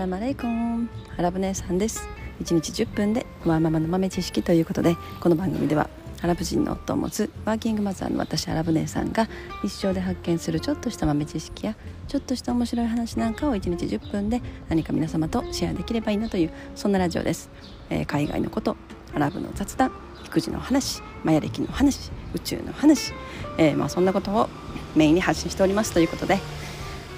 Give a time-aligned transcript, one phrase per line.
[0.00, 2.08] ラマレイコンアラブ姉さんです
[2.42, 5.90] 1日10分でワーママの豆知識ということでこの番組では
[6.22, 9.28] アラブ人の夫を持つワーキングマザーの私アラブ姉さんが
[9.62, 11.76] 日常で発見するちょっとした豆知識や
[12.08, 17.50] ちょっとした面白い話なんかを1日10分で何か皆様とシェアできればいいなというそんなラジオです、
[17.90, 18.78] えー、海外のこと
[19.14, 19.92] アラブの雑談
[20.24, 23.12] 育児の話マヤ歴の話宇宙の話、
[23.58, 24.48] えー、まあ、そんなことを
[24.96, 26.38] メインに発信しておりますということで、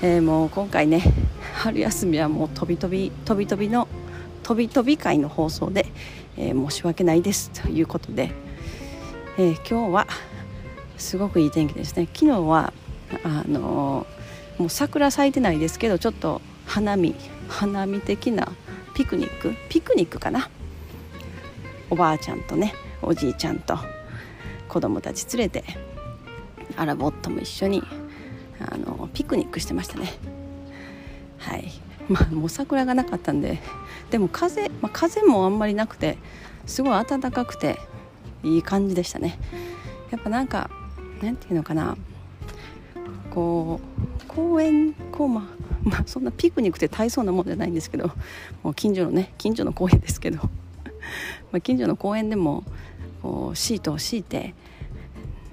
[0.05, 1.01] えー、もう今回ね
[1.55, 3.87] 春休みはもう飛び飛び飛び飛びの
[4.43, 5.87] 飛び飛び会の放送で、
[6.37, 8.33] えー、申し訳ないですということで、
[9.39, 10.09] えー、今日は
[10.99, 12.09] すごくいい天気ですね。
[12.13, 12.73] 昨日は
[13.23, 17.15] あのー、もう桜咲いてないですけどちょっと花見
[17.49, 18.51] 花見的な
[18.95, 20.51] ピクニックピクニックかな。
[21.91, 23.79] おばあちゃんとねおじいちゃんと
[24.69, 25.65] 子供たち連れて
[26.77, 27.83] アラボットも一緒に
[28.71, 30.13] あのピクニックしてましたね。
[31.39, 31.71] はい。
[32.09, 33.59] まあもう桜がなかったんで
[34.11, 36.19] でも風、まあ、風もあんまりなくて
[36.67, 37.79] すごい暖かくて
[38.43, 39.39] いい感じでしたね。
[40.11, 40.71] やっぱなんか
[41.23, 41.97] なんていうのかな。
[43.31, 43.81] こ
[44.21, 45.49] う公園こうま
[45.83, 48.11] まあそんなピクニックって大層なもんじゃないんですけど
[48.63, 50.39] もう近所のね近所の公園ですけど
[51.51, 52.65] ま近所の公園でも
[53.23, 54.55] こうシートを敷いて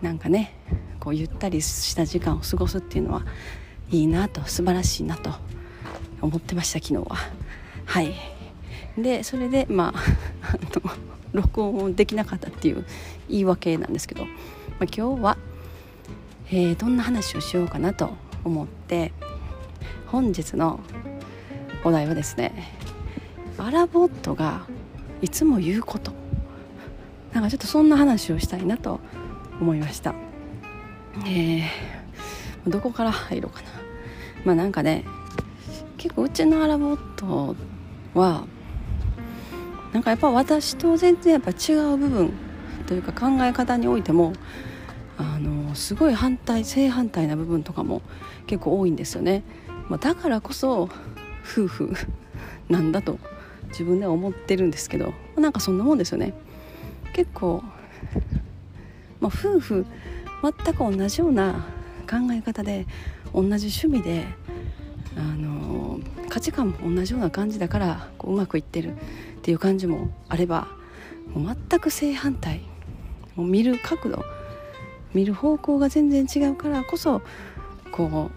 [0.02, 0.54] なんかね
[1.00, 3.24] こうゆったりした時間を過ごすっていうのは
[3.92, 5.32] いいなと素晴らしいなと
[6.22, 7.16] 思ってました昨日は。
[7.86, 8.14] はい。
[8.98, 10.00] でそれでまあ
[11.32, 12.86] 録音できなかったっていう
[13.30, 15.38] 言い訳なんですけど、まあ、今日は、
[16.52, 18.12] えー、どんな話をしようかなと
[18.44, 19.14] 思って
[20.08, 20.80] 本日の
[21.84, 22.74] お題はですね
[23.58, 24.66] アラボットが
[25.22, 26.12] いつも言うこと。
[27.34, 29.00] なんかちょっとそんな話をしたいなと
[29.62, 30.16] 思いました。
[31.26, 33.70] えー、どこから入ろうかな。
[34.46, 35.06] まあなんかね
[35.98, 37.56] 結構うちのアラボット
[38.14, 38.46] は
[39.94, 42.34] なんかやっぱ私と全然やっぱ違う部分
[42.88, 44.34] というか考え方においても
[45.18, 48.02] あのすごい反対正反対な部分とかも
[48.48, 49.44] 結構多いんですよね、
[49.90, 50.90] まあ、だからこそ
[51.44, 51.94] 夫婦
[52.70, 53.20] なんだと
[53.70, 56.34] 自分では思ってるんですけどなんかそんなもんですよね。
[57.14, 57.64] 結構、
[59.20, 59.86] まあ、夫婦
[60.42, 61.66] 全く同じような
[62.10, 62.88] 考え方で
[63.34, 64.26] 同じ趣味で
[65.18, 68.96] あの価値観も同じような感じだからこううまくいってるっ
[69.42, 70.68] ていう感じもあれば
[71.34, 72.62] もう全く正反対
[73.36, 74.24] もう見る角度
[75.14, 77.22] 見る方向が全然違うからこそ
[77.92, 78.30] こ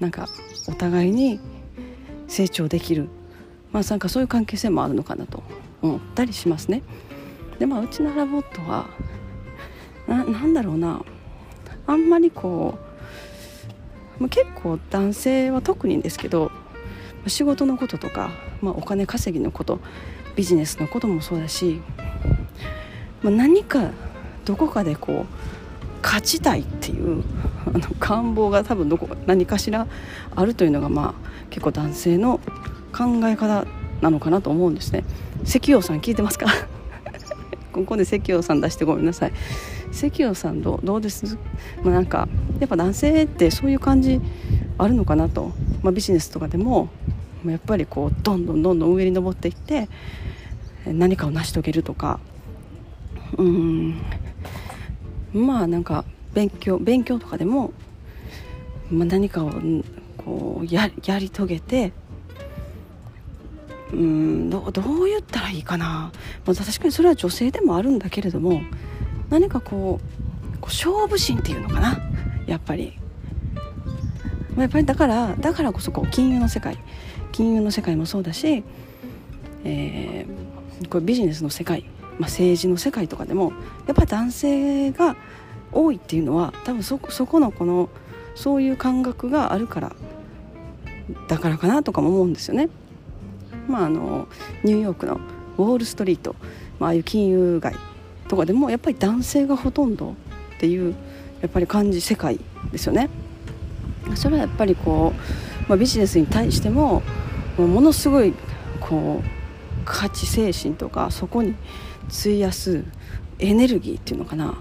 [0.00, 0.28] うなんか
[0.68, 1.40] お互いに
[2.28, 3.08] 成長できる
[3.72, 5.42] まあなんかそういう関係性もあるのかなと
[5.82, 6.82] 思ったりしますね。
[7.58, 8.86] でまあうちのラボットは
[10.06, 11.02] ななんだろうな
[11.86, 12.78] あんまりこ
[14.18, 16.50] う、ま、結構男性は特にですけど
[17.26, 18.30] 仕事のこととか、
[18.60, 19.80] まあ、お金稼ぎのこと
[20.36, 21.80] ビジネスのこともそうだし、
[23.22, 23.90] まあ、何か
[24.44, 27.24] どこかでこう勝ちたいっていう
[27.66, 29.86] あの願望が多分どこ何かしら
[30.34, 32.38] あるというのがまあ結構男性の
[32.92, 33.66] 考え方
[34.00, 35.04] なのかなと思うんですね。
[35.44, 36.46] 石油さん聞いてますか？
[37.76, 39.32] ここで石油さん出してごめんなさい。
[39.92, 41.36] 石油さんどどうです、
[41.82, 42.28] まあ、なんか
[42.58, 44.20] やっぱ男性ってそういう感じ
[44.78, 46.88] あるのかなと、まあ、ビジネスとかでも
[47.44, 49.88] やっぱりこうどんどんどんどん上に登っていって
[50.86, 52.20] 何かを成し遂げるとか。
[53.36, 54.02] うん。
[55.32, 57.72] まあなんか勉強勉強とかでも、
[58.90, 59.52] まあ、何かを
[60.16, 61.92] こうややり遂げて
[63.92, 66.12] うんどどう言ったらいいかな、
[66.44, 68.60] まあ、確かにそれは女性でもあるんだけれども
[69.30, 71.98] 何かこうこう勝負心っていうのかな
[72.46, 72.98] やっぱり。
[74.56, 76.78] まあやっぱりだからだからこそこう金融の世界
[77.30, 78.64] 金融の世界もそうだし、
[79.64, 81.82] えー、これビジネスの世界、
[82.18, 83.52] まあ、政治の世界とかでも
[83.86, 85.14] やっぱり男性が
[85.72, 87.90] 多いっていうのは多分そそこのこの
[88.34, 89.94] そういう感覚があるから
[91.28, 92.70] だからかなとかも思うんですよね。
[93.68, 94.28] まあ、あの
[94.64, 95.20] ニューヨークの
[95.58, 96.34] ウォール・ストリート、
[96.78, 97.74] まああいう金融街
[98.28, 100.14] とかでもやっぱり男性がほとんどっ
[100.60, 100.94] ていう
[101.40, 102.40] やっぱり感じ世界
[102.72, 103.08] ですよね。
[104.14, 105.12] それはやっぱりこ
[105.66, 107.02] う、まあ、ビジネスに対しても
[107.56, 108.34] ものすごい
[108.80, 109.28] こう
[109.84, 111.54] 価値精神とかそこに
[112.08, 112.84] 費やす
[113.38, 114.54] エネルギーっていうのかな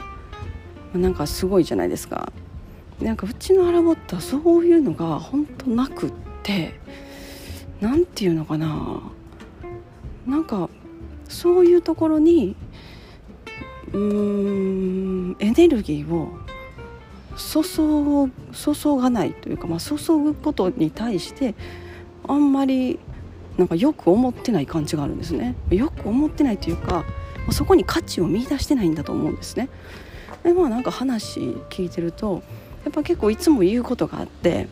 [0.93, 2.31] なんかすごいじゃないですか
[3.01, 6.13] なんかうちのアラボットはそういうのが本当なくっ
[6.43, 6.79] て
[7.81, 9.01] 何て言うのかな。
[10.25, 10.69] なんか
[11.27, 12.55] そういうところに
[13.93, 16.29] うーんエネルギーを
[17.37, 17.61] 注
[18.73, 21.53] 注がないというか、まあ、注ぐことに対して
[22.27, 22.99] あんまり
[23.57, 25.55] なんかよく思ってない感じがあるんですね。
[25.69, 27.03] よく思ってないというか
[27.51, 29.69] そこに価値を見出してないんだと思うんですね。
[30.43, 31.39] でまあなんか話
[31.69, 32.43] 聞いてると
[32.83, 34.67] やっぱ結構いつも言うことがあって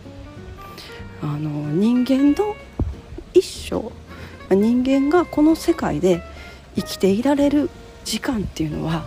[1.21, 2.55] あの人間の
[3.33, 3.91] 一生
[4.49, 6.21] 人間がこの世界で
[6.75, 7.69] 生きていられる
[8.03, 9.03] 時間っていうのは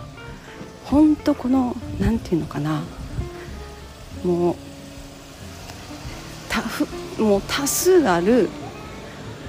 [0.85, 2.83] 本当この何て言うのかな
[4.23, 4.55] もう
[6.49, 8.49] 多もう多数ある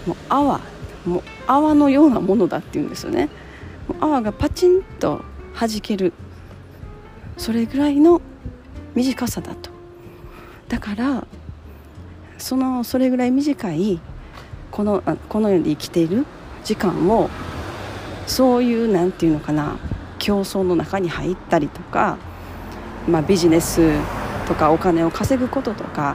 [0.06, 0.60] もう泡
[1.04, 3.28] もう泡のようなものだっていうんですよね。
[4.00, 5.22] 泡がパチンと
[5.58, 6.12] 弾ける
[7.36, 8.20] それぐらいの
[8.94, 9.70] 短さだと。
[10.68, 11.26] だから
[12.36, 14.00] そのそれぐらい短い
[14.78, 16.24] このこの世で生きている
[16.62, 17.28] 時間を
[18.28, 19.76] そういう何て言うのかな
[20.20, 22.16] 競争の中に入ったりとか、
[23.08, 23.90] まあ、ビジネス
[24.46, 26.14] とかお金を稼ぐこととか、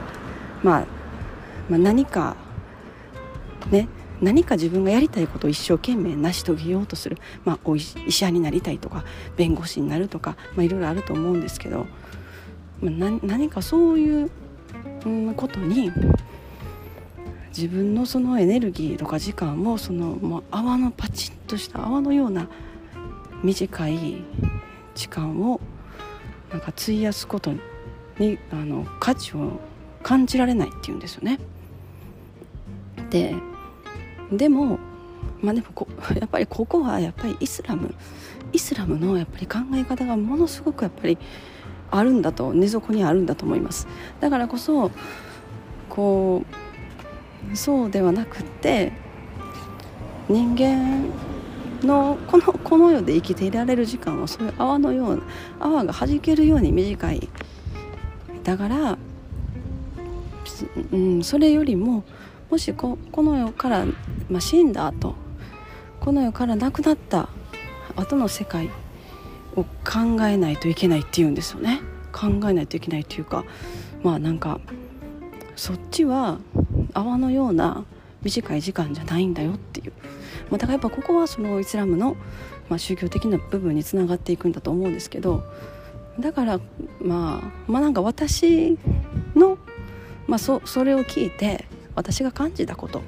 [0.62, 0.86] まあ、
[1.68, 2.36] まあ、何か
[3.70, 3.86] ね
[4.22, 9.04] 何か自分がやりたいことを一生懸命成し遂げようとする、まあ、お医者になりたいとか
[9.36, 11.86] 弁護士になるとか、まあ、いろいろあると思うんですけど、
[12.80, 14.30] まあ、何かそういう、
[15.04, 15.92] うん、ことに
[17.56, 22.48] 自分のそのエネルギーとか時間をそのもう泡のパチッとした泡のような
[23.44, 24.24] 短い
[24.96, 25.60] 時間を
[26.50, 27.52] なんか費やすこと
[28.18, 29.60] にあの価値を
[30.02, 31.38] 感じられないっていうんですよね。
[33.10, 33.36] で
[34.32, 34.78] でも
[35.40, 35.86] まあでもこ
[36.18, 37.94] やっぱりここはやっぱりイスラム
[38.52, 41.18] イスラムのやっぱり考え方がものすごくやっぱり
[41.90, 43.86] あるんだと根底にあるんだと思います
[44.20, 44.90] だからこそ
[45.88, 46.63] こう
[47.52, 48.92] そうではなくって
[50.28, 51.04] 人間
[51.82, 55.22] のこのこの世で生きていられる時間はそういう泡のような
[55.60, 57.28] 泡が弾けるように短い。
[58.42, 58.98] だから、
[60.92, 62.04] うん、それよりも
[62.50, 63.86] もしここの世から、
[64.28, 65.14] まあ、死んだ後
[66.00, 67.28] この世から亡くなった
[67.96, 68.68] 後の世界
[69.56, 71.80] を考えないといけないっていうんですよね。
[72.12, 73.44] 考えないといけないというか
[74.02, 74.60] まあなんか
[75.56, 76.38] そっちは
[76.94, 77.84] 泡のような
[78.22, 79.92] 短い時間じゃないんだよっていう、
[80.50, 82.16] まあ、だからやっぱここはそのイスラムの、
[82.68, 85.44] まあ、宗教的な部分につながっていくんだと思うんですけど
[86.18, 86.60] だから
[87.00, 88.78] まあまあなんか私
[89.34, 89.58] の、
[90.26, 93.02] まあそ、それを聞いて私が感じたことっ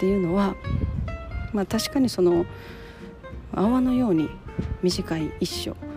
[0.00, 0.54] ていうのは、
[1.52, 2.46] まあ、確かにその
[3.52, 4.30] 泡のように
[4.82, 5.90] 短い一生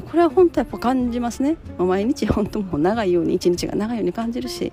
[0.00, 1.58] これは本当やっぱ感じますね。
[1.76, 4.72] 毎日本当もう長いように一日が長いように感じるし、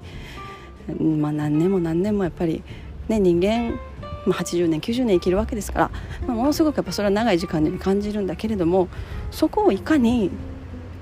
[0.95, 2.63] まあ、何年も何年もやっぱり、
[3.07, 3.79] ね、人間、
[4.25, 5.91] まあ、80年90年生きるわけですから、
[6.27, 8.87] まあ、ものすごくやっぱそれは長い時間に感じるんだけれども
[9.31, 10.29] そこをいかに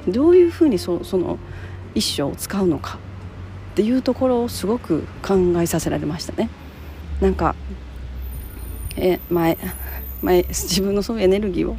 [0.08, 1.38] どういうふうにそその
[1.94, 3.00] 一生を使うのか
[3.74, 6.50] っていうところをすごく考えさせられましたね。
[7.22, 7.56] なんか
[8.96, 9.58] え前
[10.22, 11.78] 前自分のそういうエネルギーを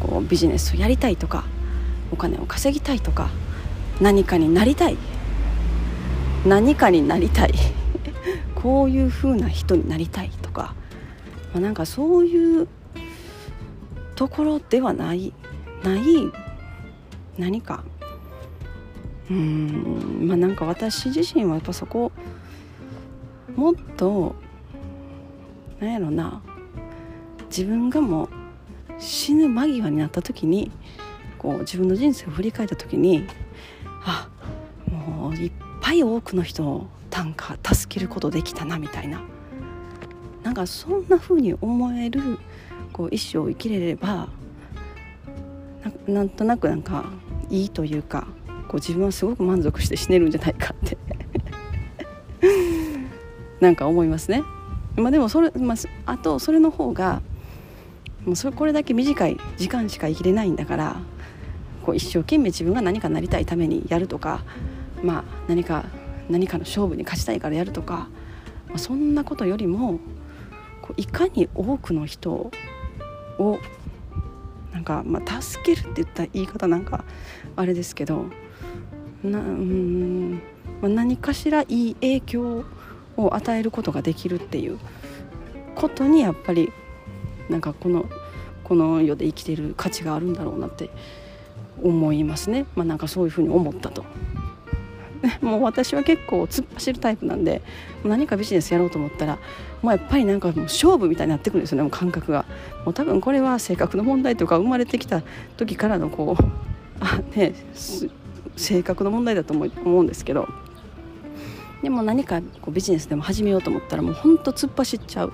[0.00, 1.44] こうビジネスをやりたいとか
[2.12, 3.30] お金を稼ぎたいとか
[4.00, 4.96] 何かになりたい
[6.44, 7.52] 何かになりたい。
[8.54, 10.74] こういう風な人になりたいとか、
[11.52, 12.68] まあ、なんかそういう
[14.14, 15.32] ところではない。
[15.82, 16.00] ない
[17.38, 17.84] 何か。
[19.30, 20.26] うん。
[20.26, 22.12] まあなんか私自身はやっぱそこ
[23.54, 24.34] もっと
[25.80, 26.42] なんやろな。
[27.48, 28.28] 自分がもう
[28.98, 30.70] 死ぬ間際になった時に
[31.38, 33.26] こう自分の人生を振り返った時に
[34.04, 34.35] あもう
[35.98, 39.22] い多くの人を短歌助けることできたなみたいな
[40.42, 42.38] なんかそんな風に思える
[42.92, 44.28] こう一生を生きれれば
[46.06, 47.04] なんとなくなんか
[47.50, 48.26] いいというか
[48.68, 50.98] こう自分はすごく満足して死ねるんじゃないかって
[53.60, 54.42] なんか思いますね。
[54.96, 57.20] まあ、でもそれ、まあ、あとそれの方が
[58.24, 60.96] もうそれこれだけ短い時間しか生きれないんだから
[61.84, 64.42] こう一生懸命自分が何かなりたいためにやるとか、
[65.02, 65.84] まあ、何か
[66.28, 68.08] 何かの勝負に勝ちたいからやるとか、
[68.68, 70.00] まあ、そんなことよりも
[70.82, 72.50] こういかに多くの人
[73.38, 73.58] を
[74.72, 77.04] なんか、まあ、助けるって言った言い方なんか
[77.54, 78.26] あれですけど
[79.22, 80.42] なうん、
[80.80, 82.64] まあ、何かしらいい影響
[83.16, 84.78] を与えることができるっていう
[85.74, 86.72] ことにやっぱり
[87.48, 88.06] なんかこの
[88.64, 90.90] この世で生きている価値があるんだろうなって
[91.82, 94.04] 思いますね、まあ、なんかそういうふうに思ったと。
[95.40, 97.62] もう私は結構突っ走るタイプなんで
[98.04, 99.38] 何かビジネスやろうと思ったら
[99.82, 102.44] もうやっぱりなんかもう勝負みたいになってくるんですよねもう感覚が。
[102.84, 105.22] もう多分これは性格の問題とか生まれてきた
[105.56, 107.54] 時からのこう ね
[108.56, 110.48] 性格の問題だと思うんですけど。
[111.82, 115.32] でも何かこうビジネスでも始めようと思ったらもうほんと突っ走っちゃう。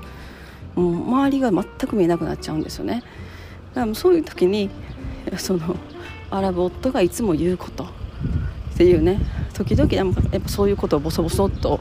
[0.74, 3.02] もう周りが全く見えなくなっちゃうんですよね。
[3.74, 4.68] だからそういう時に
[5.36, 5.76] その
[6.30, 7.88] アラブ夫がいつも言うことっ
[8.76, 9.18] ていうね
[9.52, 11.80] 時々やっぱそういうことをボソボソっと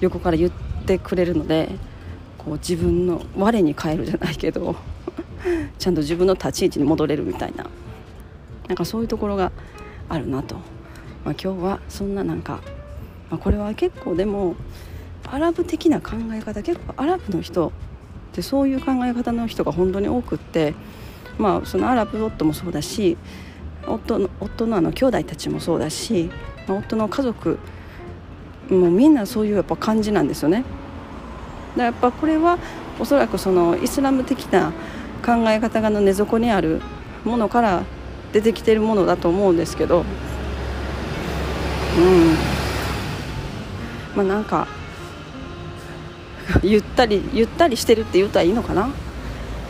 [0.00, 0.50] 横から言っ
[0.86, 1.68] てくれるので
[2.38, 4.76] こう自分の我に返るじゃないけど
[5.78, 7.66] ちゃんと自分の立ち位置に戻れるみたいな
[8.68, 9.52] なんかそういうところが
[10.08, 10.56] あるなと、
[11.24, 12.60] まあ、今日はそんななんか、
[13.30, 14.56] まあ、これは結構でも
[15.30, 17.72] アラブ的な考え方結構アラブの人っ
[18.32, 20.74] てそういう考え方の人が本当に多くって、
[21.38, 23.16] まあ、そのアラブ夫もそうだし
[23.86, 26.30] 夫の夫のあの兄弟たちもそうだし、
[26.68, 27.58] 夫の家族
[28.68, 30.64] もうみんなそういうやっぱ感じなんですよね。
[31.76, 32.58] だやっぱこれは
[32.98, 34.72] おそらくそのイスラム的な
[35.24, 36.80] 考え方がの根底にある
[37.24, 37.82] ものから
[38.32, 40.04] 出てきてるものだと思うんですけど。
[41.98, 42.36] うん。
[44.16, 44.66] まあなんか
[46.62, 48.86] ゆったりゆったりしてるって言ったらいいのかな？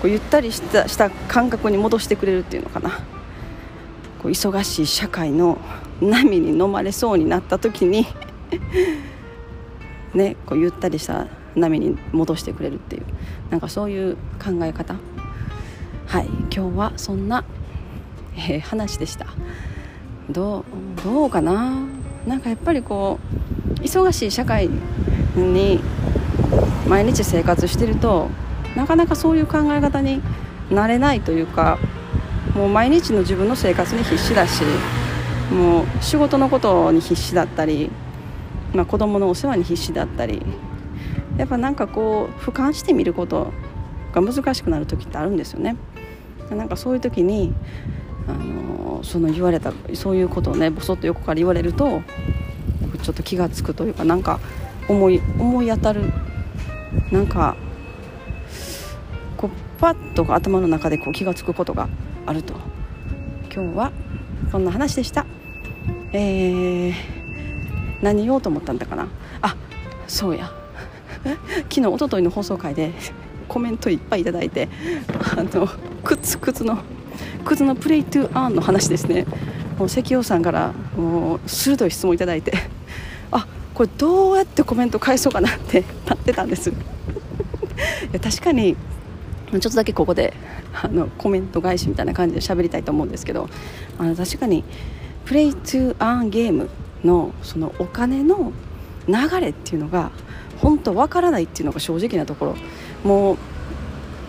[0.00, 2.90] こうゆったりしたした感覚に戻してくれるっていうのかな？
[4.22, 5.58] こう忙しい社会の
[6.00, 8.06] 波に飲まれそうになった時に
[10.14, 13.04] ねこうゆったりした波に戻してくれるっていう
[13.50, 14.96] なんかそういう考え方。
[16.06, 17.44] はい今日はそんな、
[18.34, 19.26] えー、話でした。
[20.28, 20.64] どう
[21.04, 21.72] どうかな？
[22.26, 23.18] なんかやっぱりこ
[23.78, 24.68] う忙しい社会
[25.36, 25.80] に
[26.88, 28.28] 毎日生活してると
[28.76, 30.20] なかなかそういう考え方に
[30.70, 31.78] なれないというか
[32.54, 34.62] もう毎日の自分の生活に必死だし
[35.50, 37.90] もう仕事のことに必死だったり、
[38.72, 40.42] まあ、子供のお世話に必死だったり
[41.36, 43.52] やっぱなんかこう俯瞰してみること
[44.12, 45.76] が難しくなる時ってあるんですよね。
[46.50, 47.54] なんかそういう時に
[48.28, 52.02] あのその言われたそういうことをねぼそっと横から言われると
[53.02, 54.40] ちょっと気が付くというかなんか
[54.88, 56.12] 思い思い当たる。
[57.12, 57.56] なんか
[59.36, 61.88] こうパッと頭の中でこう気が付くことが
[62.26, 62.54] あると。
[63.52, 63.92] 今日は
[64.52, 65.24] こんな話でした。
[66.12, 66.94] えー、
[68.02, 69.08] 何言おうと思ったんだかな？
[69.42, 69.56] あ
[70.08, 70.50] そうや。
[71.68, 72.92] 昨日おとといの放送回で
[73.48, 74.68] コメントいっぱいいただいて
[75.36, 75.68] あの
[76.02, 76.78] 靴靴の
[77.44, 79.26] 靴のプレイトゥーアンの話ですね。
[79.78, 82.52] もう関陽さんからもう鋭い質問いただいて
[83.32, 86.70] あこれどうやってコメント返そうかなってなってたんです。
[86.70, 86.72] い
[88.12, 88.76] や確かに
[89.52, 90.34] ちょっとだけここで
[90.72, 93.48] あのコメント返しみたいな感じで喋りたいと思うんですけど
[93.98, 94.64] あの確かに
[95.30, 96.68] プレイトゥーアンゲーム
[97.04, 98.50] のそのお金の
[99.06, 100.10] 流れっていうのが
[100.58, 102.56] 本当わからないっていうのが正直なところ。
[103.04, 103.36] もう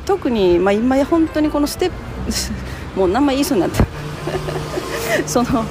[0.05, 1.96] 特に、まあ、今や本当にこのステップ
[3.00, 3.84] もう名前言いそうになった。
[5.25, 5.65] その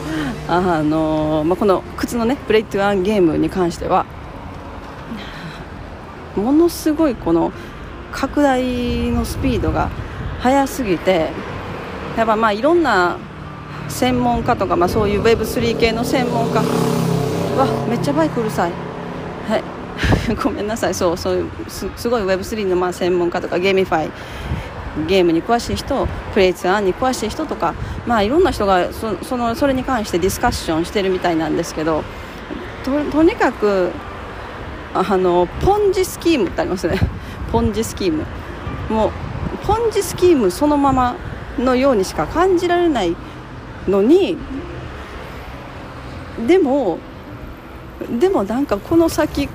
[0.49, 4.07] あの、まあ、この靴のねプレイトゥアンゲームに関しては
[6.35, 7.53] ものすごいこの
[8.11, 8.65] 拡大
[9.13, 9.91] のスピードが
[10.41, 11.31] 速すぎて
[12.17, 13.17] やっぱまあいろんな
[13.91, 16.61] 専門家とか、まあ、そういう Web3 系の専門家
[17.57, 18.73] わめっちゃバイクうるさい。
[19.49, 19.65] はい。
[20.43, 20.95] ごめんなさい。
[20.95, 21.51] そうそういう
[21.97, 24.11] すごい Web3 のまあ専門家とかゲーミファイ
[25.07, 27.75] ゲームに詳しい人プレイツアンに詳しい人とか、
[28.07, 32.03] まあ、いろんな人がそそのそれに関してディスカッションしてるみたいなんですけど
[32.85, 33.93] ととにかく
[34.95, 36.99] あのポンジスキームってありますね。
[37.53, 38.25] ポンジスキーム。
[38.89, 39.11] もう
[39.65, 41.15] ポンジスキームそのまま
[41.59, 43.15] のようにしか感じられない
[43.89, 44.37] のに
[46.47, 46.99] でも
[48.19, 49.49] でもなんかこの先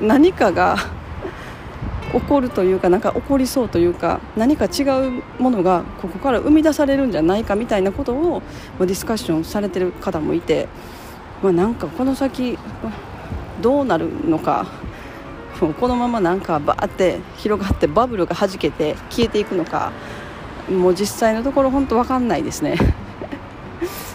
[0.00, 0.76] 何かが
[2.12, 8.42] 起こるというかなんか起こりそうというか何か違うものがここから生み出されるんじゃないかみたいなことを
[8.80, 10.68] ディスカッションされてる方もいて、
[11.42, 12.58] まあ、なんかこの先
[13.62, 14.66] どうなるのか
[15.78, 19.92] このままなんかバーって広がってバブルがはじけて消えていくのか
[20.70, 22.76] もう実際のところ本当分かんないですね。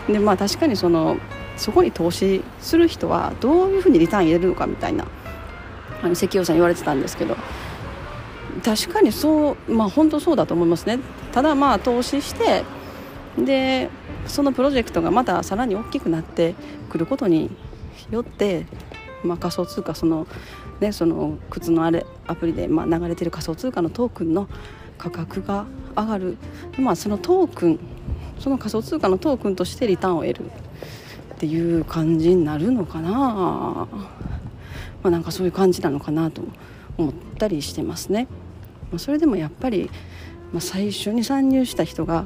[0.08, 1.18] でまあ確かにその
[1.58, 5.08] そこに投資する人はどういうふうにリターン入れるのかみたいな
[6.02, 7.38] あの関陽さん言われてたんですけど
[8.64, 11.00] 確かにそうまあ本当そうだと思いますね。
[11.32, 12.64] ただまあ投資して
[13.38, 13.90] で
[14.28, 16.56] そのプロジェクトがまたさらに大きくなって
[16.90, 17.52] くることに
[18.10, 18.66] よって、
[19.24, 20.26] まあ、仮想通貨その,、
[20.80, 24.48] ね、その靴のあれアプリでまあ流れてる仮想通貨のトークンの
[24.98, 26.38] 価格が上がる、
[26.78, 27.80] まあ、そのトークン
[28.40, 33.88] その仮想通貨のトークンとしてリターンを得るっていう感じになるのかな、ま
[35.04, 36.44] あ、なんかそういう感じなのかなと
[36.98, 38.28] 思ったりしてますね。
[38.92, 39.90] まあ、それでもやっぱり、
[40.54, 42.26] まあ、最初に参入した人が、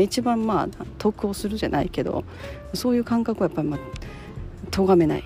[0.00, 2.24] 一番まあ得をするじゃないけど
[2.72, 3.80] そういう感覚はやっぱりまあ
[4.70, 5.24] 咎めない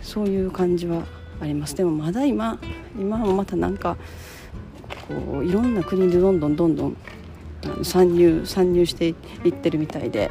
[0.00, 1.02] そういう感じは
[1.40, 2.58] ありますでもまだ今
[2.98, 3.96] 今もまたなんか
[5.08, 6.96] こういろんな国でどんどんどんどん
[7.82, 9.08] 参入参入して
[9.44, 10.30] いってるみたいで。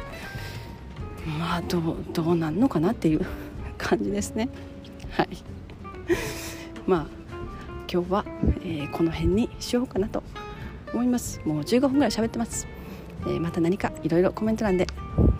[1.38, 3.26] まあどうどうなんのかなっていう
[3.78, 4.48] 感じですね。
[5.10, 5.28] はい。
[6.86, 7.06] まあ
[7.92, 8.24] 今日は、
[8.62, 10.22] えー、この辺にしようかなと
[10.92, 11.40] 思います。
[11.44, 12.66] もう15分ぐらい喋ってます、
[13.22, 14.86] えー、また何かいろいろコメント欄で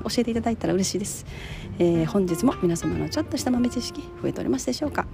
[0.03, 1.27] 教えていただいたら嬉しいです、
[1.79, 5.07] えー、本日も皆様のちょっとした豆知識増えておりますでしょうか。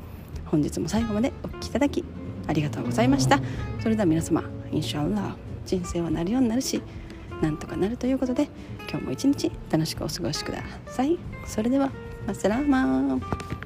[0.47, 2.05] 本日も最後までお聴きいただき
[2.47, 3.41] ありがとうございました。
[3.81, 6.81] それでは皆様インシャアラ人生はなるようになるし
[7.43, 8.49] なんとかなるということで
[8.89, 11.19] 今日も一日楽しくお過ごしください。
[11.47, 11.91] それでは
[12.27, 13.66] マスラーマン。